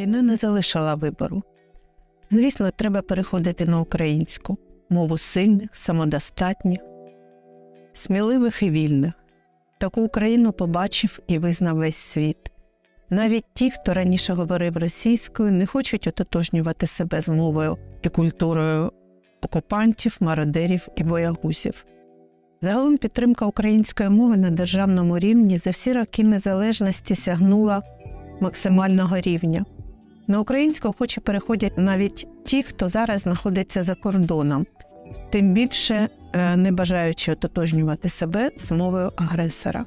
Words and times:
Війна 0.00 0.22
не 0.22 0.36
залишила 0.36 0.94
вибору. 0.94 1.42
Звісно, 2.30 2.70
треба 2.70 3.02
переходити 3.02 3.66
на 3.66 3.80
українську 3.80 4.58
мову 4.90 5.18
сильних, 5.18 5.70
самодостатніх, 5.72 6.80
сміливих 7.92 8.62
і 8.62 8.70
вільних. 8.70 9.12
Таку 9.78 10.00
Україну 10.02 10.52
побачив 10.52 11.18
і 11.26 11.38
визнав 11.38 11.76
весь 11.76 11.96
світ. 11.96 12.36
Навіть 13.10 13.44
ті, 13.54 13.70
хто 13.70 13.94
раніше 13.94 14.32
говорив 14.32 14.76
російською, 14.76 15.52
не 15.52 15.66
хочуть 15.66 16.06
ототожнювати 16.06 16.86
себе 16.86 17.22
з 17.22 17.28
мовою 17.28 17.78
і 18.02 18.08
культурою 18.08 18.92
окупантів, 19.42 20.16
мародерів 20.20 20.88
і 20.96 21.04
боягузів. 21.04 21.84
Загалом 22.62 22.98
підтримка 22.98 23.46
української 23.46 24.08
мови 24.08 24.36
на 24.36 24.50
державному 24.50 25.18
рівні 25.18 25.58
за 25.58 25.70
всі 25.70 25.92
роки 25.92 26.24
незалежності 26.24 27.14
сягнула 27.14 27.82
максимального 28.40 29.20
рівня. 29.20 29.64
На 30.30 30.40
українську 30.40 30.94
хоче 30.98 31.20
переходять 31.20 31.78
навіть 31.78 32.26
ті, 32.44 32.62
хто 32.62 32.88
зараз 32.88 33.20
знаходиться 33.20 33.82
за 33.82 33.94
кордоном, 33.94 34.66
тим 35.30 35.52
більше 35.52 36.08
е, 36.32 36.56
не 36.56 36.72
бажаючи 36.72 37.32
ототожнювати 37.32 38.08
себе 38.08 38.50
з 38.56 38.72
мовою 38.72 39.12
агресора. 39.16 39.84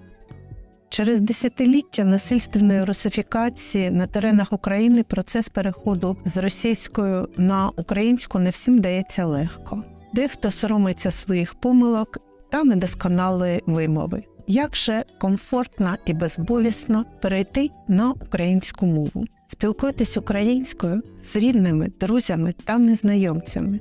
Через 0.90 1.22
десятиліття 1.22 2.04
насильственної 2.04 2.84
русифікації 2.84 3.92
на 3.92 4.08
теренах 4.08 4.54
України 4.54 5.04
процес 5.04 5.50
переходу 5.50 6.18
з 6.26 6.38
російською 6.38 7.30
на 7.38 7.70
українську 7.70 8.40
не 8.40 8.50
всім 8.50 8.80
дається 8.80 9.26
легко. 9.26 9.84
Дехто 10.14 10.52
соромиться 10.52 11.12
своїх 11.12 11.54
помилок 11.56 12.18
та 12.52 12.64
недосконалої 12.64 13.62
вимови. 13.66 14.24
Як 14.48 14.76
же 14.76 15.04
комфортно 15.18 15.96
і 16.06 16.14
безболісно 16.14 17.06
перейти 17.22 17.70
на 17.88 18.12
українську 18.12 18.86
мову? 18.86 19.26
Спілкуйтесь 19.48 20.18
українською 20.18 21.02
з 21.24 21.36
рідними, 21.36 21.92
друзями 22.00 22.54
та 22.64 22.78
незнайомцями. 22.78 23.80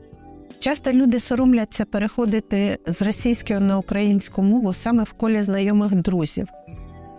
Часто 0.59 0.93
люди 0.93 1.21
соромляться 1.21 1.85
переходити 1.85 2.79
з 2.87 3.03
російської 3.03 3.61
на 3.61 3.79
українську 3.79 4.43
мову 4.43 4.73
саме 4.73 5.03
в 5.03 5.13
колі 5.13 5.43
знайомих 5.43 5.95
друзів. 5.95 6.49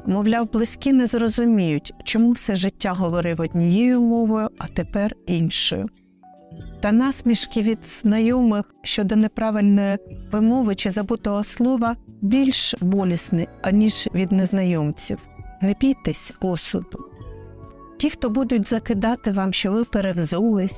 Мовляв, 0.05 0.51
близькі 0.51 0.93
не 0.93 1.05
зрозуміють, 1.05 1.93
чому 2.03 2.31
все 2.31 2.55
життя 2.55 2.93
говорив 2.93 3.41
однією 3.41 4.01
мовою, 4.01 4.49
а 4.57 4.67
тепер 4.67 5.15
іншою. 5.27 5.89
Та 6.81 6.91
насмішки 6.91 7.61
від 7.61 7.85
знайомих 7.85 8.75
щодо 8.81 9.15
неправильної 9.15 9.97
вимови 10.31 10.75
чи 10.75 10.89
забутого 10.89 11.43
слова 11.43 11.95
більш 12.23 12.75
болісні, 12.81 13.47
аніж 13.61 14.09
від 14.15 14.31
незнайомців. 14.31 15.19
Не 15.61 15.75
бійтесь 15.79 16.33
осуду. 16.41 16.99
Ті, 17.97 18.09
хто 18.09 18.29
будуть 18.29 18.67
закидати 18.67 19.31
вам, 19.31 19.53
що 19.53 19.71
ви 19.71 19.83
перевзулись 19.83 20.75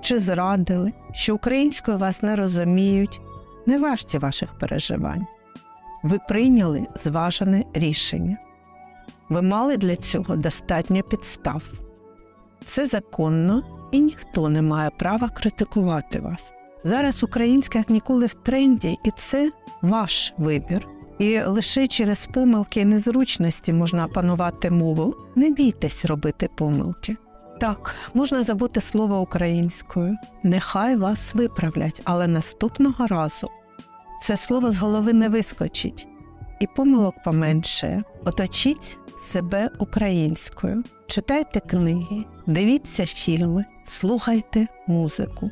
чи 0.00 0.18
зрадили, 0.18 0.92
що 1.12 1.34
українською 1.34 1.98
вас 1.98 2.22
не 2.22 2.36
розуміють, 2.36 3.20
не 3.66 3.78
варті 3.78 4.18
ваших 4.18 4.58
переживань. 4.58 5.26
Ви 6.02 6.18
прийняли 6.28 6.86
зважене 7.04 7.64
рішення. 7.74 8.36
Ви 9.28 9.42
мали 9.42 9.76
для 9.76 9.96
цього 9.96 10.36
достатньо 10.36 11.02
підстав. 11.02 11.62
Це 12.64 12.86
законно 12.86 13.62
і 13.92 14.00
ніхто 14.00 14.48
не 14.48 14.62
має 14.62 14.90
права 14.90 15.28
критикувати 15.28 16.20
вас. 16.20 16.54
Зараз 16.84 17.22
українська 17.22 17.78
як 17.78 17.90
ніколи 17.90 18.26
в 18.26 18.34
тренді, 18.34 18.98
і 19.04 19.10
це 19.16 19.52
ваш 19.82 20.34
вибір. 20.38 20.86
І 21.18 21.40
лише 21.40 21.86
через 21.86 22.26
помилки 22.26 22.80
і 22.80 22.84
незручності 22.84 23.72
можна 23.72 24.06
опанувати 24.06 24.70
мову. 24.70 25.14
Не 25.36 25.50
бійтесь 25.50 26.04
робити 26.04 26.48
помилки. 26.56 27.16
Так, 27.60 27.94
можна 28.14 28.42
забути 28.42 28.80
слово 28.80 29.20
українською, 29.20 30.16
нехай 30.42 30.96
вас 30.96 31.34
виправлять, 31.34 32.02
але 32.04 32.26
наступного 32.26 33.06
разу 33.06 33.48
це 34.22 34.36
слово 34.36 34.70
з 34.70 34.76
голови 34.78 35.12
не 35.12 35.28
вискочить, 35.28 36.08
і 36.60 36.66
помилок 36.66 37.14
поменшає. 37.24 38.02
Оточіть 38.24 38.98
себе 39.22 39.70
українською, 39.78 40.82
читайте 41.06 41.60
книги, 41.60 42.24
дивіться 42.46 43.06
фільми, 43.06 43.64
слухайте 43.84 44.66
музику. 44.86 45.50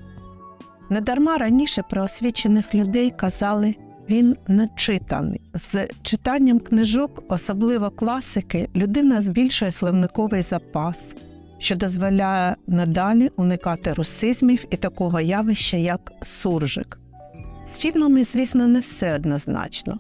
Недарма 0.91 1.39
раніше 1.39 1.83
про 1.91 2.03
освічених 2.03 2.75
людей 2.75 3.11
казали 3.11 3.75
він 4.11 4.37
начитаний. 4.47 5.41
З 5.73 5.89
читанням 6.03 6.61
книжок, 6.61 7.23
особливо 7.29 7.91
класики, 7.91 8.69
людина 8.77 9.21
збільшує 9.21 9.71
словниковий 9.71 10.43
запас, 10.43 11.15
що 11.59 11.77
дозволяє 11.77 12.57
надалі 12.67 13.31
уникати 13.37 13.93
русизмів 13.93 14.65
і 14.71 14.77
такого 14.77 15.21
явища, 15.21 15.77
як 15.77 16.13
суржик. 16.23 16.99
З 17.73 17.79
фільмами, 17.79 18.25
звісно, 18.25 18.67
не 18.67 18.81
все 18.81 19.15
однозначно. 19.15 19.99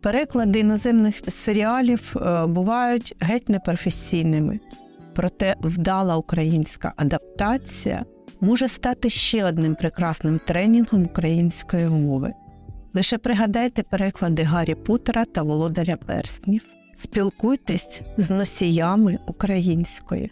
Переклади 0.00 0.58
іноземних 0.58 1.16
серіалів 1.28 2.14
е, 2.16 2.46
бувають 2.46 3.14
геть 3.20 3.48
непрофесійними, 3.48 4.60
проте 5.14 5.56
вдала 5.60 6.16
українська 6.16 6.92
адаптація 6.96 8.04
може 8.42 8.68
стати 8.68 9.08
ще 9.08 9.44
одним 9.44 9.74
прекрасним 9.74 10.40
тренінгом 10.46 11.04
української 11.04 11.88
мови. 11.88 12.32
Лише 12.94 13.18
пригадайте 13.18 13.82
переклади 13.82 14.42
Гаррі 14.42 14.74
Поттера 14.74 15.24
та 15.24 15.42
Володаря 15.42 15.96
Перснів. 15.96 16.64
Спілкуйтесь 16.96 18.00
з 18.16 18.30
носіями 18.30 19.18
української, 19.26 20.30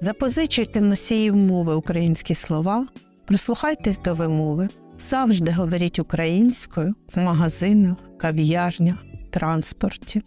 запозичуйте 0.00 0.80
носіїв 0.80 1.36
мови 1.36 1.74
українські 1.74 2.34
слова, 2.34 2.86
прислухайтесь 3.26 3.98
до 3.98 4.14
вимови, 4.14 4.68
завжди 4.98 5.52
говоріть 5.52 5.98
українською 5.98 6.94
в 7.14 7.22
магазинах, 7.22 7.96
кав'ярнях, 8.18 9.04
транспорті. 9.30 10.22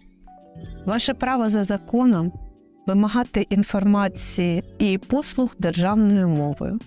Ваше 0.86 1.14
право 1.14 1.50
за 1.50 1.64
законом 1.64 2.32
вимагати 2.86 3.48
інформації 3.50 4.64
і 4.80 4.98
послуг 4.98 5.56
державною 5.60 6.28
мовою. 6.28 6.80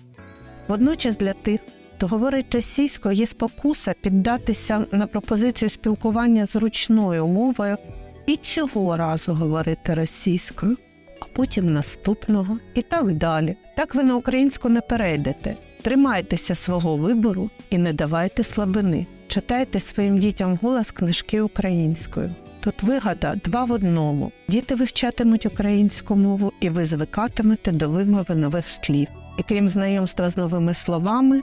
Водночас 0.67 1.17
для 1.17 1.33
тих, 1.33 1.61
хто 1.95 2.07
говорить 2.07 2.55
російською, 2.55 3.15
є 3.15 3.25
спокуса 3.25 3.93
піддатися 4.01 4.85
на 4.91 5.07
пропозицію 5.07 5.69
спілкування 5.69 6.45
зручною 6.45 7.27
мовою 7.27 7.77
і 8.25 8.37
цього 8.37 8.97
разу 8.97 9.33
говорити 9.33 9.93
російською, 9.93 10.77
а 11.19 11.25
потім 11.33 11.73
наступного 11.73 12.57
і 12.73 12.81
так 12.81 13.11
далі. 13.11 13.55
Так 13.75 13.95
ви 13.95 14.03
на 14.03 14.15
українську 14.15 14.69
не 14.69 14.81
перейдете. 14.81 15.55
Тримайтеся 15.81 16.55
свого 16.55 16.97
вибору 16.97 17.49
і 17.69 17.77
не 17.77 17.93
давайте 17.93 18.43
слабини. 18.43 19.05
Читайте 19.27 19.79
своїм 19.79 20.17
дітям 20.17 20.59
голос 20.61 20.91
книжки 20.91 21.41
українською. 21.41 22.35
Тут 22.67 22.83
вигада 22.83 23.35
два 23.35 23.63
в 23.63 23.71
одному. 23.71 24.31
Діти 24.47 24.75
вивчатимуть 24.75 25.45
українську 25.45 26.15
мову, 26.15 26.53
і 26.59 26.69
ви 26.69 26.85
звикатимете 26.85 27.71
до 27.71 27.89
вимови 27.89 28.35
нових 28.35 28.67
слів. 28.67 29.07
І 29.37 29.43
крім 29.43 29.67
знайомства 29.69 30.29
з 30.29 30.37
новими 30.37 30.73
словами, 30.73 31.41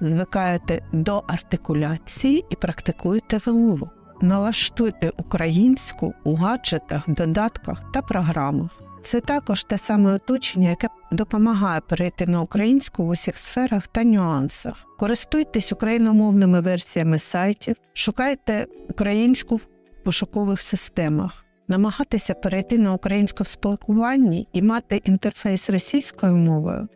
звикаєте 0.00 0.82
до 0.92 1.24
артикуляції 1.26 2.44
і 2.50 2.56
практикуєте 2.56 3.40
вимову. 3.46 3.90
Налаштуйте 4.20 5.12
українську 5.16 6.14
у 6.24 6.34
гаджетах, 6.34 7.02
додатках 7.06 7.92
та 7.92 8.02
програмах. 8.02 8.70
Це 9.04 9.20
також 9.20 9.64
те 9.64 9.78
саме 9.78 10.12
оточення, 10.12 10.68
яке 10.68 10.88
допомагає 11.12 11.80
перейти 11.80 12.26
на 12.26 12.40
українську 12.40 13.04
в 13.04 13.08
усіх 13.08 13.36
сферах 13.36 13.86
та 13.86 14.04
нюансах. 14.04 14.86
Користуйтесь 14.98 15.72
україномовними 15.72 16.60
версіями 16.60 17.18
сайтів, 17.18 17.76
шукайте 17.94 18.66
українську 18.88 19.56
в 19.56 19.66
пошукових 20.02 20.60
системах. 20.60 21.44
Намагатися 21.68 22.34
перейти 22.34 22.78
на 22.78 22.94
українську 22.94 23.44
в 23.44 23.46
спілкуванні 23.46 24.48
і 24.52 24.62
мати 24.62 24.96
інтерфейс 25.04 25.70
російською 25.70 26.36
мовою 26.36 26.88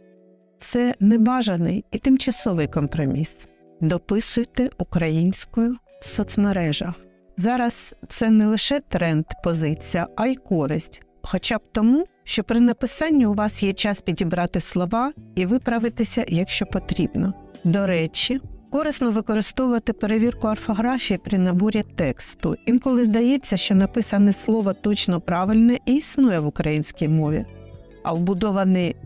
це 0.64 0.94
небажаний 1.00 1.84
і 1.92 1.98
тимчасовий 1.98 2.66
компроміс. 2.66 3.46
Дописуйте 3.80 4.70
українською 4.78 5.76
в 6.00 6.04
соцмережах. 6.04 6.94
Зараз 7.36 7.94
це 8.08 8.30
не 8.30 8.46
лише 8.46 8.80
тренд, 8.80 9.24
позиція, 9.44 10.06
а 10.16 10.26
й 10.26 10.34
користь, 10.34 11.02
хоча 11.22 11.58
б 11.58 11.60
тому, 11.72 12.06
що 12.24 12.44
при 12.44 12.60
написанні 12.60 13.26
у 13.26 13.34
вас 13.34 13.62
є 13.62 13.72
час 13.72 14.00
підібрати 14.00 14.60
слова 14.60 15.12
і 15.34 15.46
виправитися, 15.46 16.24
якщо 16.28 16.66
потрібно. 16.66 17.34
До 17.64 17.86
речі, 17.86 18.40
корисно 18.74 19.10
використовувати 19.10 19.92
перевірку 19.92 20.48
орфографії 20.48 21.18
при 21.18 21.38
наборі 21.38 21.84
тексту. 21.96 22.56
Інколи 22.66 23.04
здається, 23.04 23.56
що 23.56 23.74
написане 23.74 24.32
слово 24.32 24.72
точно 24.72 25.20
правильне 25.20 25.78
і 25.86 25.94
існує 25.94 26.40
в 26.40 26.46
українській 26.46 27.08
мові, 27.08 27.44
а 28.02 28.12
вбудований 28.12 28.96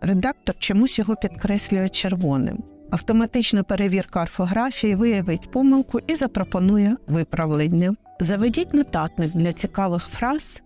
редактор 0.00 0.54
чомусь 0.58 0.98
його 0.98 1.16
підкреслює 1.16 1.88
червоним. 1.88 2.58
Автоматична 2.90 3.62
перевірка 3.62 4.22
орфографії 4.22 4.94
виявить 4.94 5.50
помилку 5.50 6.00
і 6.06 6.14
запропонує 6.14 6.96
виправлення. 7.06 7.94
Заведіть 8.20 8.74
нотатник 8.74 9.32
для 9.32 9.52
цікавих 9.52 10.02
фраз, 10.02 10.62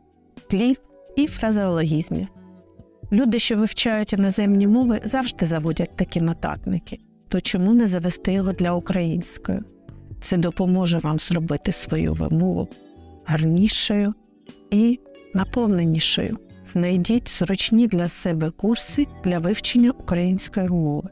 слів 0.51 0.77
і 1.17 1.27
фразеологізмів. 1.27 2.29
Люди, 3.13 3.39
що 3.39 3.57
вивчають 3.57 4.13
іноземні 4.13 4.67
мови, 4.67 5.01
завжди 5.05 5.47
заводять 5.47 5.97
такі 5.97 6.21
нотатники. 6.21 6.99
То 7.33 7.41
чому 7.41 7.75
не 7.75 7.87
завести 7.87 8.33
його 8.33 8.53
для 8.53 8.73
української? 8.73 9.61
Це 10.21 10.37
допоможе 10.37 10.99
вам 10.99 11.19
зробити 11.19 11.73
свою 11.73 12.15
вимову 12.15 12.69
гарнішою 13.25 14.15
і 14.71 15.01
наповненішою. 15.35 16.39
Знайдіть 16.73 17.29
зручні 17.29 17.87
для 17.87 18.09
себе 18.09 18.51
курси 18.51 19.07
для 19.25 19.39
вивчення 19.39 19.91
української 19.91 20.69
мови. 20.69 21.09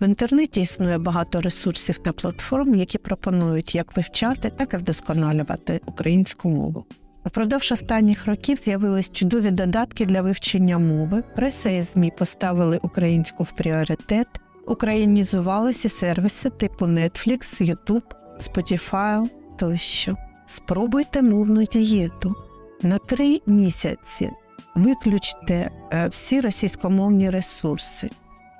В 0.00 0.04
інтернеті 0.04 0.60
існує 0.60 0.98
багато 0.98 1.40
ресурсів 1.40 1.98
та 1.98 2.12
платформ, 2.12 2.74
які 2.74 2.98
пропонують 2.98 3.74
як 3.74 3.96
вивчати, 3.96 4.50
так 4.50 4.74
і 4.74 4.76
вдосконалювати 4.76 5.80
українську 5.86 6.48
мову. 6.48 6.84
Упродовж 7.26 7.72
останніх 7.72 8.26
років 8.26 8.58
з'явились 8.64 9.12
чудові 9.12 9.50
додатки 9.50 10.06
для 10.06 10.22
вивчення 10.22 10.78
мови. 10.78 11.22
Преса 11.36 11.70
і 11.70 11.82
ЗМІ 11.82 12.12
поставили 12.18 12.80
українську 12.82 13.42
в 13.42 13.52
пріоритет, 13.52 14.26
українізувалися 14.66 15.88
сервіси 15.88 16.50
типу 16.50 16.86
Netflix, 16.86 17.62
YouTube, 17.62 18.02
Spotify 18.40 19.28
тощо. 19.58 20.16
Спробуйте 20.46 21.22
мовну 21.22 21.64
дієту. 21.64 22.34
На 22.82 22.98
три 22.98 23.40
місяці 23.46 24.30
виключте 24.74 25.70
е, 25.92 26.08
всі 26.08 26.40
російськомовні 26.40 27.30
ресурси. 27.30 28.10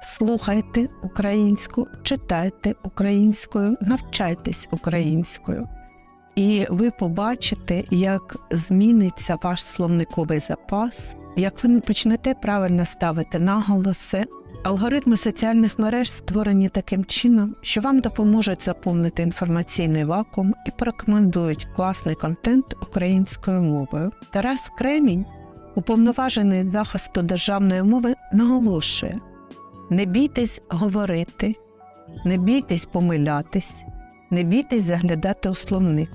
Слухайте 0.02 0.88
українську, 1.02 1.88
читайте 2.02 2.74
українською, 2.84 3.76
навчайтесь 3.80 4.68
українською. 4.70 5.68
І 6.34 6.66
ви 6.70 6.90
побачите, 6.90 7.84
як 7.90 8.36
зміниться 8.50 9.38
ваш 9.42 9.64
словниковий 9.64 10.38
запас, 10.40 11.16
як 11.36 11.64
ви 11.64 11.80
почнете 11.80 12.34
правильно 12.34 12.84
ставити 12.84 13.38
наголоси. 13.38 14.24
Алгоритми 14.62 15.16
соціальних 15.16 15.78
мереж 15.78 16.10
створені 16.10 16.68
таким 16.68 17.04
чином, 17.04 17.56
що 17.62 17.80
вам 17.80 18.00
допоможуть 18.00 18.62
заповнити 18.62 19.22
інформаційний 19.22 20.04
вакуум 20.04 20.54
і 20.66 20.70
порекомендують 20.70 21.68
класний 21.76 22.14
контент 22.14 22.76
українською 22.82 23.62
мовою. 23.62 24.12
Тарас 24.32 24.70
Кремінь, 24.78 25.26
уповноважений 25.74 26.62
захисту 26.62 27.22
державної 27.22 27.82
мови, 27.82 28.14
наголошує: 28.32 29.20
не 29.90 30.04
бійтесь 30.04 30.60
говорити, 30.68 31.54
не 32.24 32.36
бійтесь 32.36 32.84
помилятись, 32.84 33.82
не 34.30 34.42
бійтесь 34.42 34.82
заглядати 34.82 35.48
у 35.48 35.54
словник. 35.54 36.10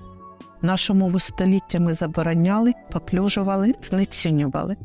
Нашу 0.61 0.93
мову 0.93 1.19
століттями 1.19 1.93
забороняли, 1.93 2.73
поплюжували, 2.91 3.73
знецінювали. 3.83 4.75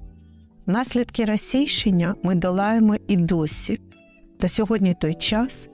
Наслідки 0.67 1.25
розсійщення 1.25 2.15
ми 2.23 2.35
долаємо 2.35 2.97
і 3.09 3.17
досі. 3.17 3.81
Та 4.39 4.49
сьогодні 4.49 4.95
той 4.95 5.15
час, 5.15 5.69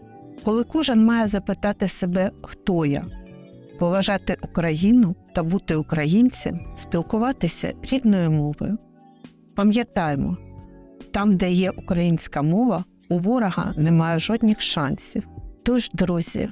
коли 0.44 0.64
кожен 0.64 1.04
має 1.04 1.26
запитати 1.26 1.88
себе, 1.88 2.30
хто 2.42 2.86
я, 2.86 3.04
поважати 3.78 4.36
Україну 4.42 5.14
та 5.34 5.42
бути 5.42 5.76
українцем, 5.76 6.60
спілкуватися 6.76 7.72
рідною 7.82 8.30
мовою. 8.30 8.78
Пам'ятаємо, 9.56 10.36
там, 11.10 11.36
де 11.36 11.52
є 11.52 11.70
українська 11.70 12.42
мова, 12.42 12.84
у 13.08 13.18
ворога 13.18 13.74
немає 13.76 14.18
жодних 14.18 14.60
шансів. 14.60 15.28
Тож, 15.62 15.90
друзі, 15.90 16.48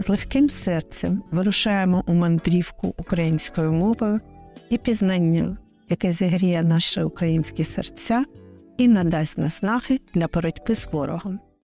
з 0.00 0.08
легким 0.08 0.48
серцем 0.48 1.22
вирушаємо 1.30 2.04
у 2.06 2.14
мандрівку 2.14 2.94
українською 2.98 3.72
мовою 3.72 4.20
і 4.70 4.78
пізнання, 4.78 5.56
яке 5.88 6.12
зігріє 6.12 6.62
наші 6.62 7.02
українські 7.02 7.64
серця 7.64 8.24
і 8.78 8.88
надасть 8.88 9.38
наснаги 9.38 10.00
для 10.14 10.26
боротьби 10.26 10.74
з 10.74 10.86
ворогом. 10.92 11.40